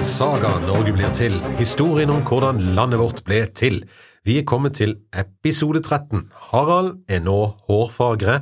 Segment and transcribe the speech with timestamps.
[0.00, 1.34] Saga Norge blir til.
[1.58, 3.82] Historien om hvordan landet vårt ble til.
[4.24, 6.22] Vi er kommet til episode 13.
[6.50, 7.36] Harald er nå
[7.68, 8.38] hårfagre.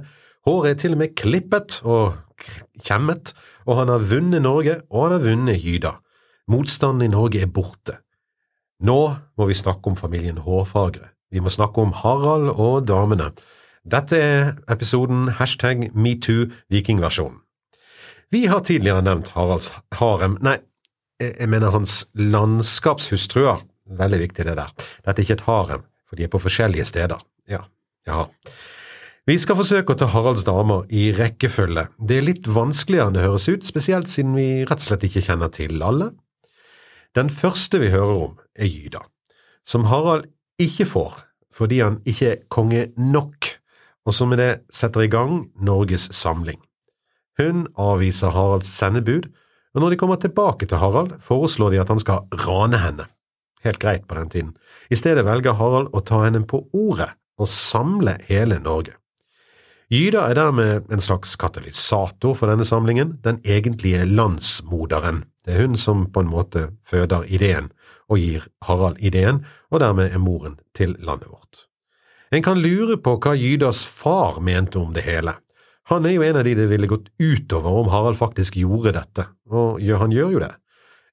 [0.47, 2.15] Håret er til og med klippet og
[2.79, 3.33] kjemmet,
[3.67, 5.97] og han har vunnet Norge, og han har vunnet Gyda.
[6.47, 7.99] Motstanden i Norge er borte.
[8.79, 9.01] Nå
[9.35, 11.11] må vi snakke om familien Hårfagre.
[11.35, 13.33] Vi må snakke om Harald og damene.
[13.83, 17.43] Dette er episoden hashtag metoo vikingversjonen.
[18.31, 20.59] Vi har tidligere nevnt Haralds harem, nei,
[21.19, 23.63] jeg mener hans landskapshustruer.
[23.99, 24.73] Veldig viktig det der.
[25.05, 27.23] Dette er ikke et harem, for de er på forskjellige steder.
[27.51, 27.65] Ja,
[28.07, 28.29] jaha.
[29.29, 31.89] Vi skal forsøke å ta Haralds damer i rekkefølge.
[32.01, 35.25] Det er litt vanskeligere enn det høres ut, spesielt siden vi rett og slett ikke
[35.27, 36.15] kjenner til alle.
[37.17, 39.03] Den første vi hører om, er Gyda,
[39.69, 41.25] som Harald ikke får
[41.59, 43.49] fordi han ikke er konge nok,
[44.07, 46.61] og som med det setter i gang Norges samling.
[47.41, 49.27] Hun avviser Haralds sendebud,
[49.75, 53.09] og når de kommer tilbake til Harald, foreslår de at han skal rane henne.
[53.65, 54.55] Helt greit på den tiden.
[54.91, 58.97] I stedet velger Harald å ta henne på ordet og samle hele Norge.
[59.89, 65.23] Gyda er dermed en slags katalysator for denne samlingen, den egentlige landsmoderen.
[65.45, 67.71] Det er hun som på en måte føder ideen
[68.09, 69.43] og gir Harald ideen,
[69.73, 71.65] og dermed er moren til landet vårt.
[72.33, 75.39] En kan lure på hva Gydas far mente om det hele.
[75.89, 79.25] Han er jo en av de det ville gått utover om Harald faktisk gjorde dette,
[79.49, 80.53] og han gjør jo det.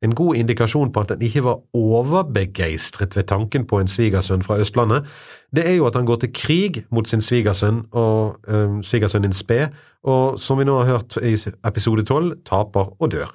[0.04, 4.60] En god indikasjon på at han ikke var overbegeistret ved tanken på en svigersønn fra
[4.60, 5.08] Østlandet,
[5.56, 9.70] det er jo at han går til krig mot sin svigersønn og øh, svigersønnen Spe,
[10.04, 13.32] og som vi nå har hørt i episode tolv, taper og dør.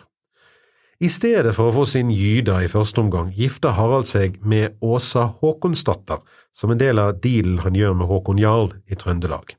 [1.01, 5.25] I stedet for å få sin gyda i første omgang, gifter Harald seg med Åsa
[5.41, 6.21] Håkonsdatter,
[6.53, 9.57] som en del av dealen han gjør med Håkon Jarl i Trøndelag.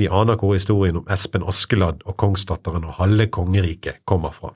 [0.00, 4.54] Vi aner hvor historien om Espen Askeladd og kongsdatteren og halve kongeriket kommer fra.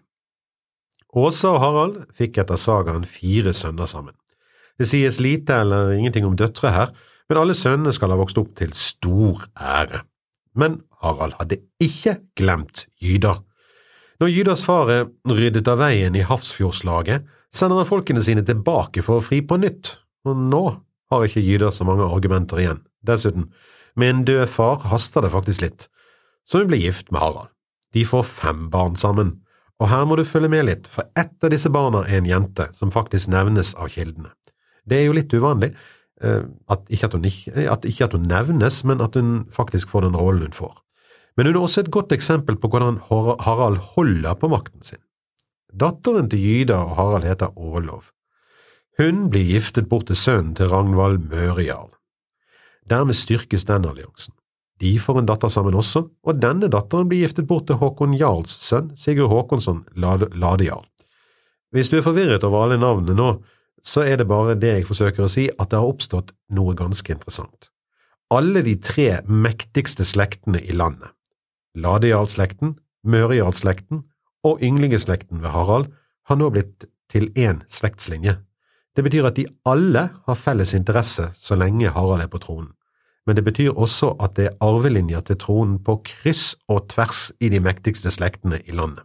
[1.14, 4.14] Åsa og Harald fikk etter sagaen fire sønner sammen.
[4.80, 6.94] Det sies lite eller ingenting om døtre her,
[7.28, 10.00] men alle sønnene skal ha vokst opp til stor ære.
[10.56, 13.36] Men Harald hadde ikke glemt Gyda.
[14.22, 19.20] Når Gydas far er ryddet av veien i Hafrsfjordslaget, sender han folkene sine tilbake for
[19.20, 20.64] å fri på nytt, og nå
[21.12, 22.80] har ikke Gyda så mange argumenter igjen.
[23.04, 23.50] Dessuten,
[23.96, 25.88] med en død far haster det faktisk litt,
[26.44, 27.50] så hun blir gift med Harald.
[27.94, 29.36] De får fem barn sammen,
[29.82, 32.68] og her må du følge med litt, for ett av disse barna er en jente
[32.74, 34.32] som faktisk nevnes av kildene.
[34.84, 35.72] Det er jo litt uvanlig,
[36.22, 37.28] eh, at ikke at, hun
[37.70, 40.74] at ikke at hun nevnes, men at hun faktisk får den rollen hun får.
[41.36, 45.02] Men hun er også et godt eksempel på hvordan Harald holder på makten sin.
[45.74, 48.12] Datteren til Gyda og Harald heter Ålov.
[48.98, 51.90] Hun blir giftet bort til sønnen til Ragnvald Mørejarl.
[52.90, 54.34] Dermed styrkes den alliansen.
[54.82, 58.56] De får en datter sammen også, og denne datteren blir giftet bort til Håkon Jarls
[58.64, 60.84] sønn, Sigurd Håkonsson Ladejarl.
[61.74, 63.28] Hvis du er forvirret over alle navnene nå,
[63.84, 67.12] så er det bare det jeg forsøker å si, at det har oppstått noe ganske
[67.12, 67.70] interessant.
[68.32, 71.12] Alle de tre mektigste slektene i landet,
[71.74, 74.04] Ladejarlslekten, Mørejarlslekten
[74.46, 75.90] og ynglingeslekten ved Harald,
[76.30, 78.38] har nå blitt til én slektslinje.
[78.94, 82.72] Det betyr at de alle har felles interesse så lenge Harald er på tronen
[83.26, 87.50] men det betyr også at det er arvelinjer til tronen på kryss og tvers i
[87.52, 89.04] de mektigste slektene i landet.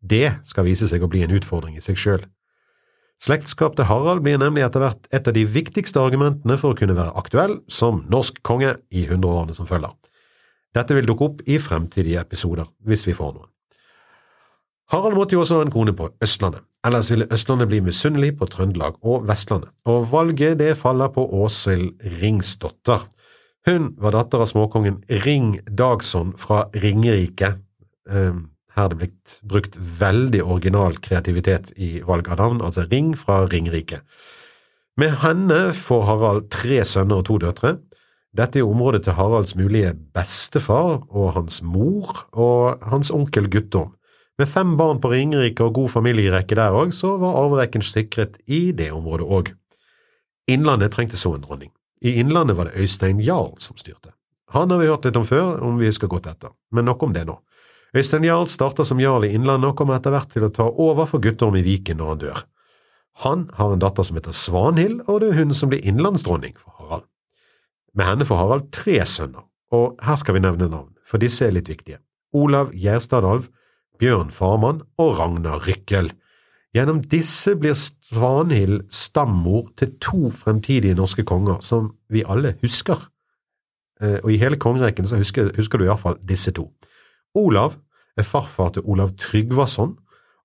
[0.00, 2.26] Det skal vise seg å bli en utfordring i seg sjøl.
[3.22, 6.98] Slektskap til Harald blir nemlig etter hvert et av de viktigste argumentene for å kunne
[6.98, 9.94] være aktuell som norsk konge i hundreårene som følger.
[10.76, 13.48] Dette vil dukke opp i fremtidige episoder, hvis vi får noen.
[14.92, 18.46] Harald måtte jo også ha en kone på Østlandet, ellers ville Østlandet bli misunnelig på
[18.50, 23.08] Trøndelag og Vestlandet, og valget det faller på Åshild Ringsdotter,
[23.66, 27.56] hun var datter av småkongen Ring Dagsson fra Ringerike.
[28.06, 28.44] Ehm,
[28.76, 33.40] her er det blitt brukt veldig original kreativitet i valg av navn, altså Ring fra
[33.50, 34.04] Ringerike.
[34.96, 37.74] Med henne får Harald tre sønner og to døtre.
[38.36, 43.95] Dette er området til Haralds mulige bestefar og hans mor og hans onkel Guttorm.
[44.38, 48.68] Med fem barn på Ringerike og god familierekke der òg, så var arverekken sikret i
[48.76, 49.54] det området òg.
[50.52, 51.72] Innlandet trengte så en dronning.
[52.04, 54.12] I Innlandet var det Øystein Jarl som styrte.
[54.52, 57.16] Han har vi hørt litt om før, om vi husker godt etter, men nok om
[57.16, 57.38] det nå.
[57.96, 61.08] Øystein Jarl starter som jarl i Innlandet og kommer etter hvert til å ta over
[61.08, 62.44] for Guttorm i Viken når han dør.
[63.24, 66.76] Han har en datter som heter Svanhild, og det er hun som blir innlandsdronning for
[66.76, 67.06] Harald.
[67.96, 71.56] Med henne får Harald tre sønner, og her skal vi nevne navn, for disse er
[71.56, 72.02] litt viktige.
[72.36, 73.48] Olav Gjerstadalv,
[74.00, 76.10] Bjørn Farmann og Ragnar Rykkel.
[76.76, 83.06] Gjennom disse blir Svanhild stammor til to fremtidige norske konger som vi alle husker,
[84.02, 86.68] eh, og i hele kongerekken så husker, husker du iallfall disse to.
[87.34, 87.78] Olav
[88.16, 89.96] er farfar til Olav Tryggvason,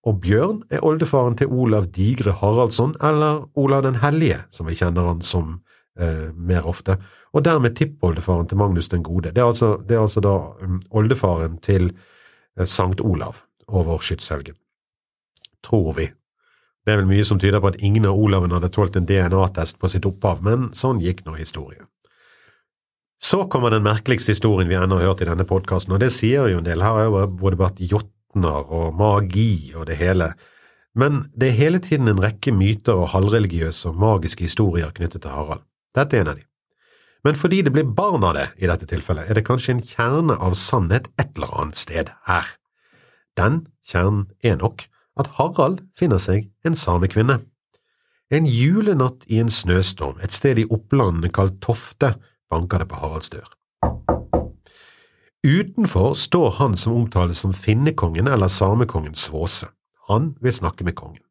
[0.03, 5.11] og Bjørn er oldefaren til Olav Digre Haraldsson, eller Olav den hellige, som vi kjenner
[5.11, 5.59] han som
[5.99, 6.97] eh, mer ofte,
[7.33, 9.29] og dermed tippoldefaren til Magnus den gode.
[9.29, 10.33] Det er altså, det er altså da
[10.63, 11.91] um, oldefaren til
[12.65, 14.57] Sankt Olav over skytshelgen.
[15.63, 16.09] Tror vi.
[16.85, 19.77] Det er vel mye som tyder på at ingen av Olavene hadde tålt en DNA-test
[19.79, 21.85] på sitt opphav, men sånn gikk nå historien.
[23.21, 26.49] Så kommer den merkeligste historien vi ennå har hørt i denne podkasten, og det sier
[26.49, 26.81] jo en del.
[26.81, 30.31] Her har jo både vært jotner og magi og det hele.
[30.97, 35.35] Men det er hele tiden en rekke myter og halvreligiøse og magiske historier knyttet til
[35.35, 35.61] Harald.
[35.95, 36.47] Dette er en av de.
[37.23, 40.37] Men fordi det blir barn av det i dette tilfellet, er det kanskje en kjerne
[40.41, 42.49] av sannhet et eller annet sted her.
[43.37, 44.87] Den kjernen er nok
[45.19, 47.41] at Harald finner seg en samekvinne.
[48.31, 52.15] En julenatt i en snøstorm et sted i Opplandene kalt Tofte
[52.51, 53.49] banker det på Haralds dør.
[55.41, 59.67] Utenfor står han som omtales som finnekongen eller samekongen Svåse.
[60.07, 61.23] Han vil snakke med kongen.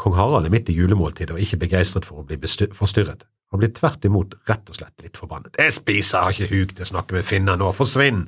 [0.00, 2.38] Kong Harald er midt i julemåltidet og ikke begeistret for å bli
[2.74, 3.26] forstyrret.
[3.52, 5.58] Han blir tvert imot rett og slett litt forbannet.
[5.60, 8.26] Jeg spiser, har ikke huk til å snakke med finner nå, forsvinn!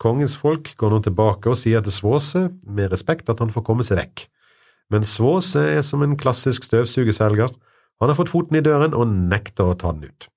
[0.00, 3.86] Kongens folk går nå tilbake og sier til Svåse, med respekt, at han får komme
[3.86, 4.24] seg vekk.
[4.92, 7.52] Men Svåse er som en klassisk støvsugerselger.
[8.02, 10.28] Han har fått foten i døren og nekter å ta den ut.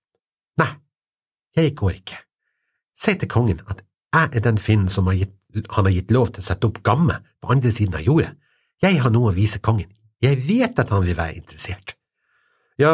[0.61, 0.69] Nei,
[1.57, 2.21] jeg går ikke.
[2.97, 3.81] Si til kongen at
[4.13, 5.35] jeg er den finnen som har gitt,
[5.73, 8.35] han har gitt lov til å sette opp gamme på andre siden av jordet.
[8.83, 9.89] Jeg har noe å vise kongen.
[10.21, 11.96] Jeg vet at han vil være interessert.
[12.81, 12.91] Ja,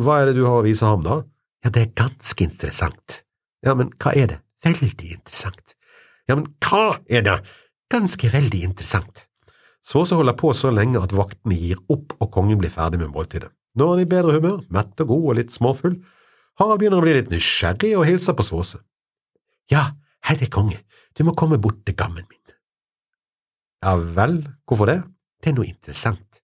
[0.00, 1.20] hva er det du har å vise ham, da?
[1.64, 3.20] Ja, det er ganske interessant.
[3.64, 4.38] Ja, men hva er det?
[4.64, 5.74] Veldig interessant.
[6.28, 7.36] Ja, men hva er det?
[7.92, 9.26] Ganske veldig interessant.
[9.84, 13.50] Svåse holder på så lenge at vaktene gir opp og kongen blir ferdig med måltidet.
[13.76, 15.96] Nå er han i bedre humør, mett og god og litt småfull.
[16.60, 18.80] Harald begynner å bli litt nysgjerrig og hilser på Svåse.
[19.72, 19.84] Ja,
[20.26, 20.80] herre konge,
[21.16, 22.54] du må komme bort til gammen min.
[23.80, 24.98] Ja vel, hvorfor det?
[25.40, 26.42] Det er noe interessant.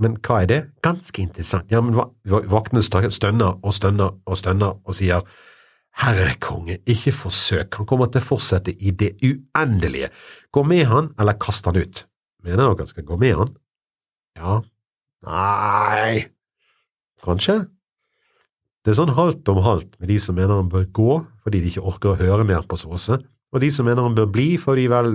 [0.00, 0.60] Men hva er det?
[0.84, 1.70] Ganske interessant.
[1.72, 5.26] Ja, men vaktene stønner og stønner og stønner og sier
[6.00, 10.08] Herre konge, ikke forsøk, han kommer til å fortsette i det uendelige.
[10.48, 12.06] Gå med han, eller kast han ut.
[12.42, 13.52] Mener dere han skal gå med han?
[14.40, 14.54] Ja.
[15.28, 16.30] Nei…
[17.22, 17.58] Kanskje?
[18.82, 21.68] Det er sånn halvt om halvt med de som mener han bør gå fordi de
[21.70, 23.20] ikke orker å høre mer på Svåse,
[23.52, 25.14] og de som mener han bør bli fordi vel,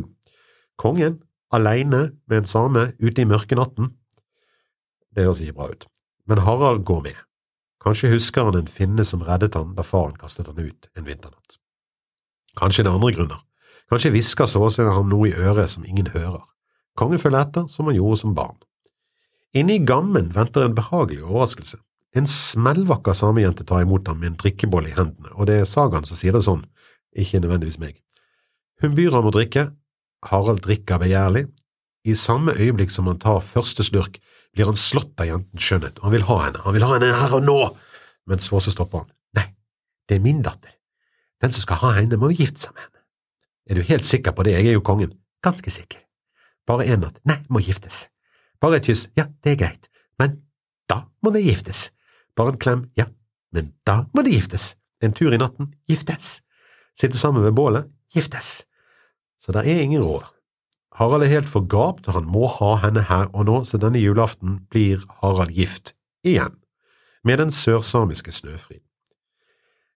[0.80, 1.18] kongen,
[1.52, 3.92] aleine med en same ute i mørke natten,
[5.18, 5.88] det høres ikke bra ut.
[6.30, 7.18] Men Harald går med.
[7.82, 11.58] Kanskje husker han en finne som reddet han da faren kastet han ut en vinternatt.
[12.58, 13.42] Kanskje det er andre grunner.
[13.90, 16.44] Kanskje hvisker Såsøya ham noe i øret som ingen hører.
[16.98, 18.58] Kongen følger etter som han gjorde som barn.
[19.58, 21.80] Inne i gammen venter en behagelig overraskelse.
[22.18, 26.06] En smellvakker samejente tar imot ham med en drikkebolle i hendene, og det er sagaen
[26.08, 26.66] som sier det sånn,
[27.18, 28.02] ikke nødvendigvis meg.
[28.82, 29.70] Hun byr ham å drikke,
[30.28, 31.48] Harald drikker begjærlig.
[32.08, 34.18] I samme øyeblikk som han tar første slurk,
[34.58, 37.14] blir han slått av jentens skjønnhet, og han vil ha henne, han vil ha henne
[37.20, 37.58] her og nå,
[38.28, 39.12] men Svåse stopper han.
[39.38, 39.46] Nei,
[40.10, 40.74] det er min datter.
[41.44, 43.04] Den som skal ha henne, må gifte seg med henne.
[43.70, 45.14] Er du helt sikker på det, jeg er jo kongen.
[45.46, 46.02] Ganske sikker.
[46.68, 47.20] Bare én natt.
[47.30, 48.08] Nei, må giftes.
[48.64, 49.06] Bare et kyss.
[49.20, 49.90] Ja, det er greit,
[50.20, 50.40] men
[50.90, 51.90] da må det giftes.
[52.38, 52.88] Bare en klem.
[52.98, 53.06] Ja,
[53.54, 54.72] men da må det giftes.
[55.04, 55.76] En tur i natten.
[55.90, 56.40] Giftes.
[56.98, 57.86] Sitte sammen ved bålet.
[58.14, 58.66] Giftes.
[59.38, 60.26] Så det er ingen råd.
[60.98, 65.04] Harald er helt forgapt, han må ha henne her og nå, så denne julaften blir
[65.22, 65.94] Harald gift,
[66.26, 66.56] igjen,
[67.24, 68.82] med den sørsamiske Snøfrid.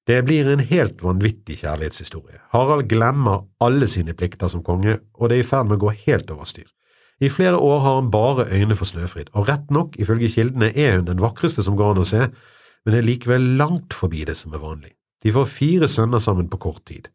[0.07, 2.39] Det blir en helt vanvittig kjærlighetshistorie.
[2.53, 5.95] Harald glemmer alle sine plikter som konge, og det er i ferd med å gå
[6.05, 6.69] helt over styr.
[7.21, 10.97] I flere år har han bare øyne for Snøfrid, og rett nok, ifølge kildene, er
[10.97, 12.27] hun den vakreste som går an å se,
[12.85, 14.95] men er likevel langt forbi det som er vanlig.
[15.21, 17.11] De får fire sønner sammen på kort tid.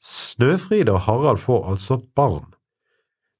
[0.00, 2.51] Snøfrid og Harald får altså barn.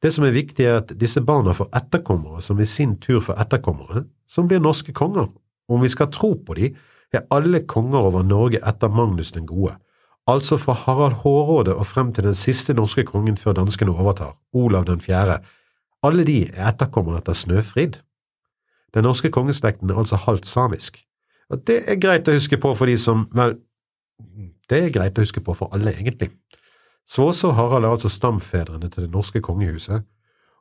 [0.02, 3.38] Det som er viktig, er at disse barna får etterkommere som i sin tur får
[3.44, 5.28] etterkommere, som blir norske konger.
[5.71, 6.73] Om vi skal tro på de,
[7.12, 9.76] er alle konger over Norge etter Magnus den gode,
[10.26, 14.87] altså fra Harald Hårråde og frem til den siste norske kongen før danskene overtar, Olav
[14.88, 15.42] den fjerde.
[16.02, 18.00] Alle de er etterkommere etter Snøfrid.
[18.94, 20.99] Den norske kongeslekten er altså halvt samisk.
[21.50, 23.28] Og det er greit å huske på for de som…
[23.35, 23.59] vel,
[24.71, 26.32] det er greit å huske på for alle, egentlig.
[27.09, 30.04] Svåse og Harald er altså stamfedrene til det norske kongehuset,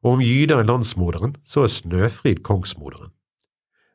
[0.02, 3.12] og om Gyda er landsmoderen, så er Snøfrid kongsmoderen.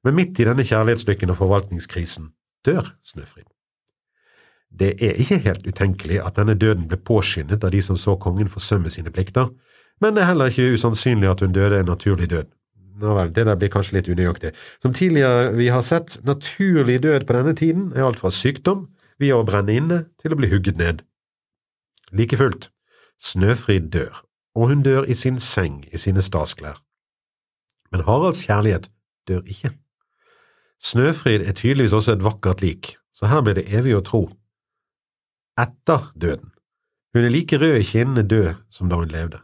[0.05, 2.31] Men midt i denne kjærlighetslykken og forvaltningskrisen
[2.67, 3.49] dør Snøfrid.
[4.71, 8.51] Det er ikke helt utenkelig at denne døden ble påskyndet av de som så kongen
[8.51, 9.51] forsømme sine plikter,
[10.01, 12.53] men det er heller ikke usannsynlig at hun døde en naturlig død.
[13.01, 14.53] Nå vel, det der blir kanskje litt unøyaktig.
[14.83, 18.87] Som tidligere vi har sett, naturlig død på denne tiden er alt fra sykdom,
[19.21, 21.03] via å brenne inne, til å bli hugget ned.
[22.17, 22.71] Like fullt,
[23.21, 24.23] Snøfrid dør,
[24.57, 26.81] og hun dør i sin seng i sine stasklær.
[27.93, 28.91] Men Haralds kjærlighet
[29.29, 29.73] dør ikke.
[30.83, 34.23] Snøfrid er tydeligvis også et vakkert lik, så her blir det evig å tro.
[35.61, 36.53] Etter døden.
[37.17, 39.41] Hun er like rød i kinnene død som da hun levde.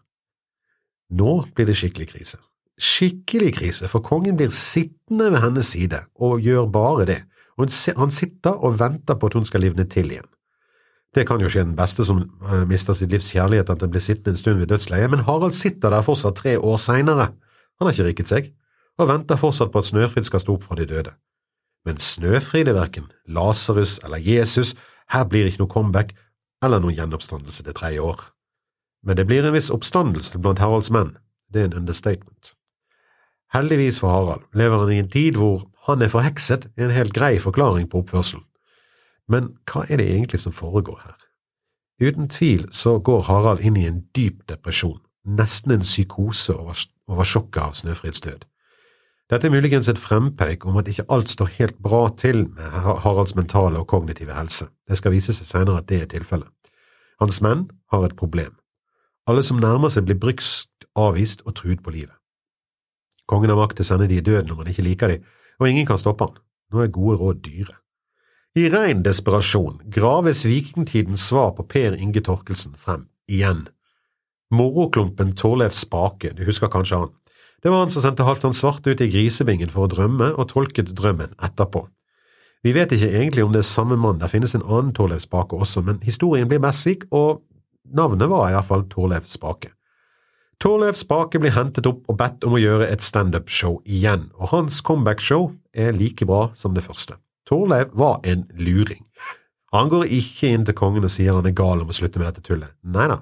[1.13, 2.41] Nå blir det skikkelig krise.
[2.81, 7.21] Skikkelig krise, for kongen blir sittende ved hennes side og gjør bare det,
[7.97, 10.29] han sitter og venter på at hun skal livne til igjen.
[11.13, 14.01] Det kan jo skje den beste som uh, mister sitt livs kjærlighet, at den blir
[14.01, 17.33] sittende en stund ved dødsleiet, men Harald sitter der fortsatt tre år seinere.
[17.79, 18.49] Han har ikke rikket seg,
[18.99, 21.13] og venter fortsatt på at Snøfrid skal stå opp fra de døde.
[21.85, 24.75] Men Snøfrid er verken Lasarus eller Jesus,
[25.13, 26.15] her blir ikke noe comeback
[26.65, 28.23] eller noen gjenoppstandelse det tredje år.
[29.03, 31.17] Men det blir en viss oppstandelse blant Haralds menn,
[31.53, 32.55] det er en understatement.
[33.53, 37.35] Heldigvis for Harald lever han i en tid hvor han er forhekset, en helt grei
[37.43, 38.47] forklaring på oppførselen.
[39.33, 41.19] Men hva er det egentlig som foregår her?
[42.03, 47.29] Uten tvil så går Harald inn i en dyp depresjon, nesten en psykose over, over
[47.29, 48.47] sjokket av Snøfrids død.
[49.33, 52.75] Dette er muligens et frempeik om at ikke alt står helt bra til med
[53.05, 54.67] Haralds mentale og kognitive helse.
[54.89, 56.51] Det skal vise seg senere at det er tilfellet.
[57.23, 58.59] Hans menn har et problem.
[59.31, 62.17] Alle som nærmer seg blir bryskt avvist og truet på livet.
[63.31, 65.21] Kongen har makt til å sende de i døden om han ikke liker de,
[65.61, 66.43] og ingen kan stoppe han.
[66.75, 67.79] Nå er gode råd dyre.
[68.53, 73.63] I rein desperasjon graves vikingtidens svar på Per Inge Torkelsen frem, igjen.
[74.53, 77.15] Moroklumpen Torleif Spake, du husker kanskje han.
[77.65, 80.93] Det var han som sendte Halvdan Svarte ut i grisebingen for å drømme, og tolket
[80.99, 81.87] drømmen etterpå.
[82.61, 85.57] Vi vet ikke egentlig om det er samme mann, der finnes en annen Torleif Spake
[85.57, 87.41] også, men historien blir mest slik, og
[87.89, 89.73] navnet var iallfall Torleif Spake.
[90.61, 94.83] Torleif Spake blir hentet opp og bedt om å gjøre et standup-show igjen, og hans
[94.85, 97.22] comeback-show er like bra som det første.
[97.53, 99.03] Torleiv var en luring.
[99.77, 102.31] Han går ikke inn til kongen og sier han er gal om å slutte med
[102.31, 102.73] dette tullet.
[102.81, 103.19] Nei da,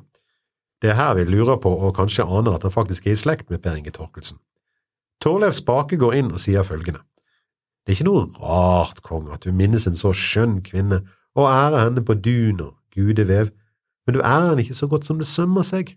[0.83, 3.51] det er her vi lurer på og kanskje aner at han faktisk er i slekt
[3.51, 4.39] med Per Inge Torkelsen.
[5.21, 7.03] Torleiv Spake går inn og sier følgende.
[7.83, 11.01] Det er ikke noe rart, konge, at du minnes en så skjønn kvinne
[11.35, 13.51] og ærer henne på dun og gudevev,
[14.07, 15.97] men du ærer henne ikke så godt som det sømmer seg.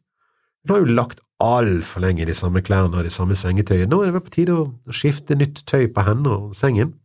[0.64, 4.02] Hun har jo lagt altfor lenge i de samme klærne og de samme sengetøyet, nå
[4.02, 6.96] er det vel på tide å skifte nytt tøy på henne og sengen.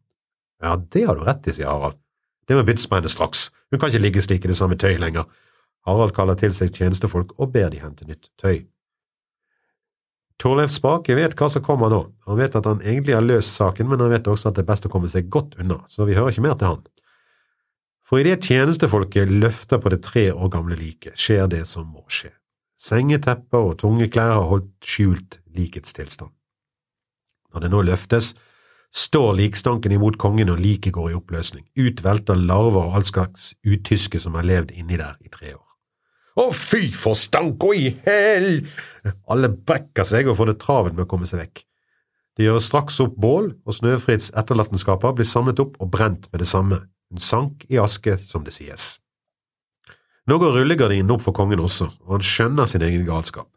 [0.62, 1.98] Ja, det har du rett i, sier Harald.
[2.48, 4.96] Det må byttes med henne straks, hun kan ikke ligge slik i det samme tøy
[4.98, 5.28] lenger.
[5.86, 8.64] Harald kaller til seg tjenestefolk og ber de hente nytt tøy.
[10.38, 13.88] Torleif Spake vet hva som kommer nå, han vet at han egentlig har løst saken,
[13.90, 16.14] men han vet også at det er best å komme seg godt unna, så vi
[16.14, 16.84] hører ikke mer til han.
[18.06, 22.30] For idet tjenestefolket løfter på det tre år gamle liket, skjer det som må skje.
[22.78, 26.30] Sengetepper og tunge klær har holdt skjult likets tilstand.
[27.52, 28.30] Når det nå løftes,
[28.95, 31.64] står likstanken imot kongen og liket går i oppløsning.
[31.78, 35.64] Utvelter larver og all slags utyske som har levd inni der i tre år.
[36.38, 38.62] Å, fy for stank og i hell!
[39.26, 41.64] Alle brekker seg og får det travelt med å komme seg vekk.
[42.38, 46.47] Det gjøres straks opp bål, og Snøfrids etterlatenskaper blir samlet opp og brent med det
[46.47, 46.85] samme.
[47.11, 48.92] Hun sank i aske, som det sies.
[50.30, 53.49] Nå går rullegardinen opp for kongen også, og han skjønner sin egen galskap.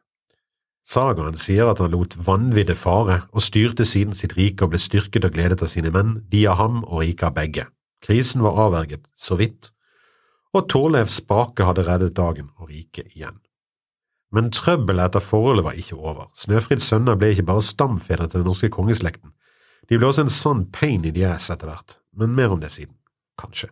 [0.87, 5.27] Sagaen sier at han lot vanviddet fare og styrte siden sitt rike og ble styrket
[5.27, 7.67] og gledet av sine menn, de av ham og rike av begge.
[8.01, 9.69] Krisen var avverget, så vidt,
[10.51, 13.37] og Torlev Spake hadde reddet dagen og riket igjen.
[14.31, 16.31] Men trøbbelet etter forholdet var ikke over.
[16.39, 19.35] Snøfrids sønner ble ikke bare stamfedre til den norske kongeslekten,
[19.89, 22.71] de ble også en sann pain in the ass etter hvert, men mer om det
[22.71, 22.95] siden,
[23.39, 23.67] kanskje.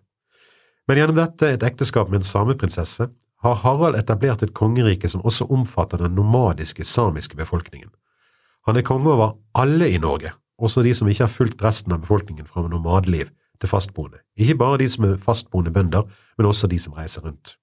[0.90, 3.08] Men gjennom dette et ekteskap med en sameprinsesse
[3.44, 7.90] har Harald etablert et kongerike som også omfatter den nomadiske samiske befolkningen.
[8.68, 12.04] Han er konge over alle i Norge, også de som ikke har fulgt resten av
[12.04, 16.04] befolkningen fra nomadliv til fastboende, ikke bare de som er fastboende bønder,
[16.38, 17.56] men også de som reiser rundt.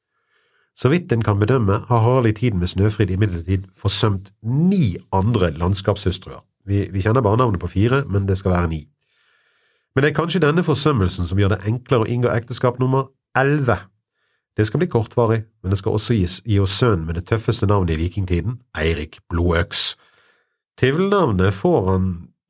[0.76, 5.50] Så vidt en kan bedømme, har Harald i tiden med Snøfrid imidlertid forsømt ni andre
[5.50, 6.42] landskapshustruer.
[6.66, 8.83] Vi, vi kjenner bare navnet på fire, men det skal være ni.
[9.95, 13.78] Men det er kanskje denne forsømmelsen som gjør det enklere å inngå ekteskap nummer elleve
[14.56, 17.96] det skal bli kortvarig, men det skal også gi oss sønnen med det tøffeste navnet
[17.96, 19.96] i vikingtiden, Eirik Blodøks.
[20.80, 22.06] Tilnavnet får han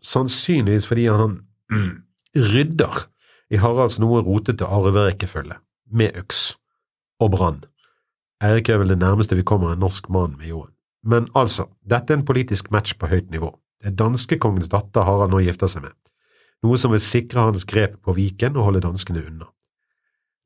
[0.06, 1.40] sannsynligvis fordi han
[1.72, 1.90] mm,
[2.52, 3.06] rydder
[3.50, 5.58] i Haralds noe rotete arverekkefølge,
[5.90, 6.54] med øks
[7.22, 7.60] og brann.
[8.42, 10.74] Eirik er vel det nærmeste vi kommer en norsk mann med jorden.
[11.06, 13.52] Men altså, dette er en politisk match på høyt nivå.
[13.80, 15.94] Det er danskekongens datter Harald nå gifter seg med,
[16.64, 19.50] noe som vil sikre hans grep på Viken og holde danskene unna.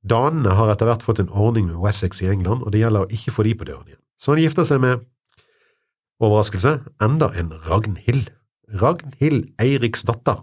[0.01, 3.13] Danene har etter hvert fått en ordning med Wessex i England, og det gjelder å
[3.13, 4.01] ikke få de på døren igjen.
[4.21, 5.05] Så han gifter seg med,
[6.21, 8.31] overraskelse, enda en Ragnhild.
[8.81, 10.43] Ragnhild Eiriks datter.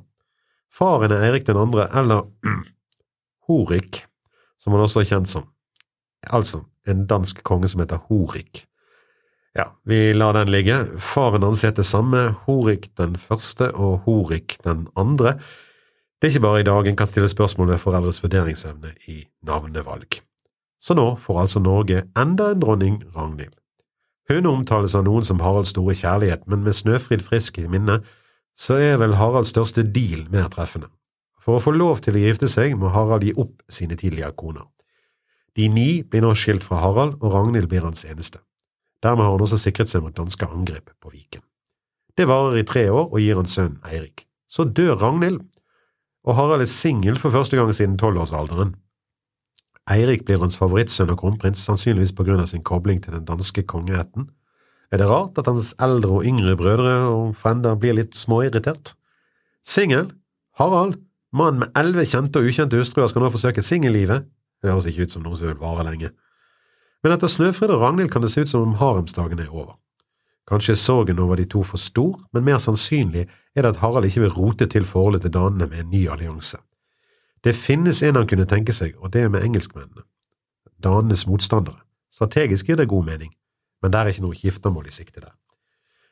[0.73, 2.25] Faren er Eirik den andre, eller
[3.47, 4.03] Horik,
[4.61, 5.47] som han også er kjent som.
[6.27, 8.65] Altså en dansk konge som heter Horik.
[9.57, 10.83] Ja, vi lar den ligge.
[11.01, 15.37] Faren hans heter samme, Horik den første og Horik den andre.
[16.17, 20.19] Det er ikke bare i dag en kan stille spørsmål ved foreldres vurderingsevne i navnevalg.
[20.81, 23.53] Så nå får altså Norge enda en dronning, Ragnhild.
[24.29, 28.01] Hun omtales av noen som Haralds store kjærlighet, men med Snøfrid frisk i minne,
[28.57, 30.89] så er vel Haralds største deal mer treffende.
[31.39, 34.65] For å få lov til å gifte seg må Harald gi opp sine tidligere koner.
[35.55, 38.41] De ni blir nå skilt fra Harald, og Ragnhild blir hans eneste.
[39.05, 41.45] Dermed har han også sikret seg mot danske angrep på Viken.
[42.17, 44.25] Det varer i tre år og gir han sønnen Eirik.
[44.49, 45.39] Så dør Ragnhild,
[46.27, 48.75] og Harald er singel for første gang siden tolvårsalderen.
[49.87, 53.63] Eirik blir hans favorittsønn og kronprins, sannsynligvis på grunn av sin kobling til den danske
[53.63, 54.27] kongeretten.
[54.91, 58.93] Er det rart at hans eldre og yngre brødre og frender blir litt småirritert?
[59.63, 60.11] Singel,
[60.59, 60.99] Harald,
[61.31, 64.27] mann med elleve kjente og ukjente hustruer, skal nå forsøke singellivet.
[64.59, 66.11] Det høres ikke ut som noe som vil vare lenge.
[67.03, 69.77] Men etter Snøfrid og Ragnhild kan det se ut som om haremsdagen er over.
[70.47, 74.07] Kanskje er sorgen over de to for stor, men mer sannsynlig er det at Harald
[74.07, 76.57] ikke vil rote til forholdet til danene med en ny allianse.
[77.43, 80.05] Det finnes en han kunne tenke seg, og det er med engelskmennene.
[80.83, 81.81] Danenes motstandere.
[82.13, 83.33] Strategisk gir det god mening,
[83.81, 85.35] men det er ikke noe giftermål i sikte der.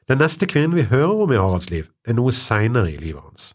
[0.09, 3.53] Den neste kvinnen vi hører om i Haralds liv, er noe seinere i livet hans.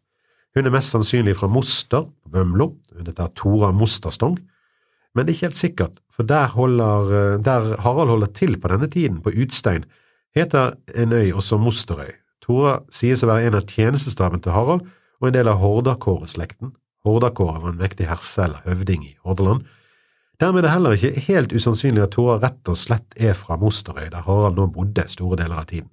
[0.56, 4.38] Hun er mest sannsynlig fra Moster Bømlo, hun heter Tora Mosterstong,
[5.14, 8.70] men det er ikke helt sikkert, for der, holder, eh, der Harald holder til på
[8.70, 9.84] denne tiden, på Utstein,
[10.36, 12.12] heter en øy også Mosterøy.
[12.44, 14.86] Tora sies å være en av tjenestestaben til Harald
[15.20, 16.74] og en del av Hordakåre-slekten.
[17.04, 19.66] Hordakåre var en mektig herse eller høvding i Hordaland.
[20.40, 24.08] Dermed er det heller ikke helt usannsynlig at Tora rett og slett er fra Mosterøy,
[24.12, 25.90] der Harald nå bodde store deler av tiden.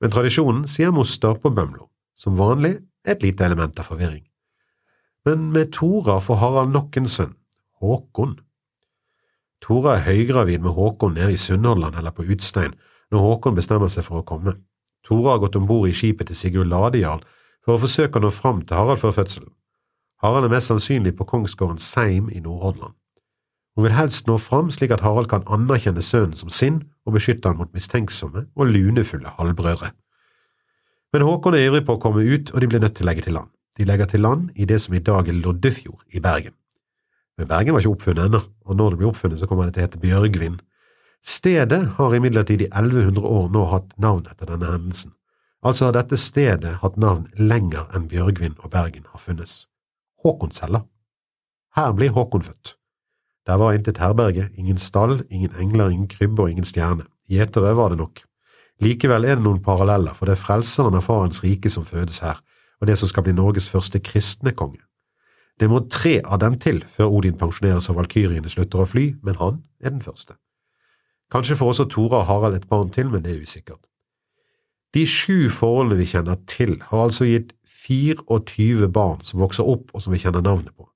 [0.00, 1.90] Men tradisjonen sier Moster på Bømlo.
[2.16, 4.22] Som vanlig et lite element av forvirring.
[5.26, 7.32] Men med Tora får Harald nok en sønn,
[7.82, 8.36] Håkon.
[9.64, 12.76] Tora er høygravid med Håkon nede i Sunnhordland eller på Utstein
[13.14, 14.56] når Håkon bestemmer seg for å komme.
[15.06, 17.22] Tora har gått om bord i skipet til Sigurd Ladejarl
[17.64, 19.52] for å forsøke å nå fram til Harald før fødselen.
[20.24, 22.96] Harald er mest sannsynlig på kongsgården Seim i Nordhordland.
[23.74, 27.50] Hun vil helst nå fram slik at Harald kan anerkjenne sønnen som sin og beskytte
[27.50, 29.90] han mot mistenksomme og lunefulle halvbrødre.
[31.14, 33.26] Men Håkon er ivrig på å komme ut, og de blir nødt til å legge
[33.26, 33.50] til land.
[33.78, 36.54] De legger til land i det som i dag er Loddefjord i Bergen.
[37.38, 39.84] Men Bergen var ikke oppfunnet ennå, og når det blir oppfunnet, så kommer det til
[39.84, 40.58] å hete Bjørgvin.
[41.24, 45.14] Stedet har imidlertid i 1100 år nå hatt navn etter denne hendelsen.
[45.64, 49.64] Altså har dette stedet hatt navn lenger enn Bjørgvin og Bergen har funnes.
[50.20, 50.82] Håkonshella.
[51.76, 52.74] Her blir Håkon født.
[53.48, 57.08] Der var intet herberge, ingen stall, ingen engler, ingen krybbe og ingen stjerne.
[57.28, 58.20] Gjetere var det nok.
[58.84, 62.40] Likevel er det noen paralleller, for det er frelseren av Farens rike som fødes her,
[62.80, 64.82] og det som skal bli Norges første kristne konge.
[65.60, 69.38] Det må tre av dem til før Odin pensjoneres og valkyriene slutter å fly, men
[69.40, 70.36] han er den første.
[71.32, 73.82] Kanskje får også Tora og Harald et barn til, men det er usikkert.
[74.94, 80.02] De sju forholdene vi kjenner til, har altså gitt 24 barn som vokser opp og
[80.04, 80.86] som vi kjenner navnet på.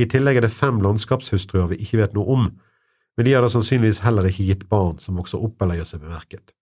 [0.00, 2.46] I tillegg er det fem landskapshustruer vi ikke vet noe om,
[3.16, 6.06] men de har da sannsynligvis heller ikke gitt barn som vokser opp eller gjør seg
[6.06, 6.54] bemerket.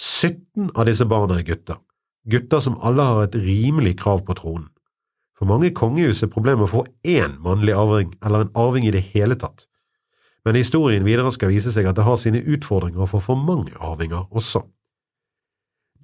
[0.00, 1.82] 17 av disse barna er gutter,
[2.24, 4.70] gutter som alle har et rimelig krav på tronen.
[5.34, 9.02] For mange kongehus er problemet å få én mannlig arving, eller en arving i det
[9.12, 9.66] hele tatt.
[10.44, 14.26] Men historien videre skal vise seg at det har sine utfordringer for for mange arvinger
[14.30, 14.64] også.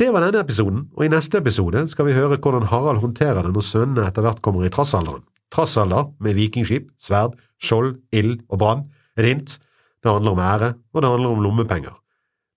[0.00, 3.52] Det var denne episoden, og i neste episode skal vi høre hvordan Harald håndterer det
[3.52, 5.26] når sønnene etter hvert kommer i trassalderen.
[5.52, 8.86] Trassalder med vikingskip, sverd, skjold, ild og brann.
[9.18, 9.58] Et hint,
[10.00, 11.96] det handler om ære, og det handler om lommepenger.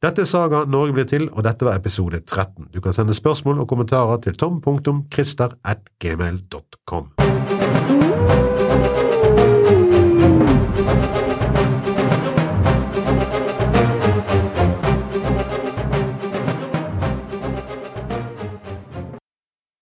[0.04, 2.69] Dette er Saga Norge blir til, og dette var episode 13.
[2.76, 7.12] Du kan sende spørsmål og kommentarer til tom.christer at gmail.com.